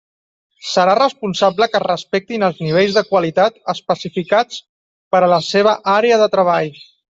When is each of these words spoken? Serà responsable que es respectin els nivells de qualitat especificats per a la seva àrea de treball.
Serà 0.69 0.95
responsable 0.99 1.67
que 1.73 1.77
es 1.79 1.83
respectin 1.83 2.47
els 2.49 2.63
nivells 2.67 2.97
de 2.97 3.05
qualitat 3.11 3.61
especificats 3.77 4.61
per 5.13 5.23
a 5.29 5.33
la 5.37 5.41
seva 5.53 5.79
àrea 5.99 6.23
de 6.27 6.33
treball. 6.39 6.77